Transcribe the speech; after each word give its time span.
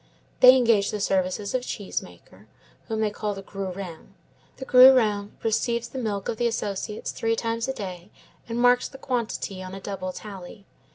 'They 0.39 0.55
engage 0.57 0.89
the 0.89 0.99
services 0.99 1.53
of 1.53 1.61
a 1.61 1.63
cheese 1.63 2.01
maker, 2.01 2.47
whom 2.87 3.01
they 3.01 3.11
call 3.11 3.35
the 3.35 3.43
grurin; 3.43 4.15
the 4.57 4.65
grurin 4.65 5.31
receives 5.43 5.87
the 5.89 5.99
milk 5.99 6.27
of 6.27 6.37
the 6.37 6.47
associates 6.47 7.11
three 7.11 7.35
times 7.35 7.67
a 7.67 7.73
day, 7.73 8.09
and 8.49 8.57
marks 8.59 8.89
the 8.89 8.97
quantity 8.97 9.61
on 9.61 9.75
a 9.75 9.79
double 9.79 10.11
tally. 10.11 10.65